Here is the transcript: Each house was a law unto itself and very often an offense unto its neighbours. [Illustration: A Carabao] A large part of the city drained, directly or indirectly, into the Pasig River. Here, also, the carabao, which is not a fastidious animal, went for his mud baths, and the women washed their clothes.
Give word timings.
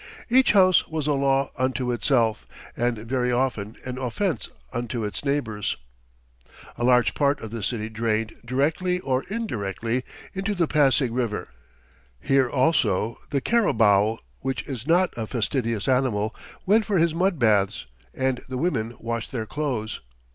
Each 0.31 0.53
house 0.53 0.87
was 0.87 1.05
a 1.05 1.13
law 1.13 1.51
unto 1.59 1.91
itself 1.91 2.47
and 2.75 2.97
very 2.97 3.31
often 3.31 3.77
an 3.85 3.99
offense 3.99 4.49
unto 4.73 5.03
its 5.05 5.23
neighbours. 5.23 5.77
[Illustration: 5.77 6.41
A 6.41 6.41
Carabao] 6.79 6.83
A 6.83 6.87
large 6.91 7.13
part 7.13 7.41
of 7.41 7.51
the 7.51 7.61
city 7.61 7.87
drained, 7.87 8.33
directly 8.43 8.99
or 8.99 9.21
indirectly, 9.29 10.03
into 10.33 10.55
the 10.55 10.67
Pasig 10.67 11.11
River. 11.11 11.49
Here, 12.19 12.49
also, 12.49 13.19
the 13.29 13.41
carabao, 13.41 14.17
which 14.39 14.63
is 14.63 14.87
not 14.87 15.13
a 15.15 15.27
fastidious 15.27 15.87
animal, 15.87 16.33
went 16.65 16.83
for 16.83 16.97
his 16.97 17.13
mud 17.13 17.37
baths, 17.37 17.85
and 18.11 18.41
the 18.49 18.57
women 18.57 18.95
washed 18.99 19.31
their 19.31 19.45
clothes. 19.45 20.01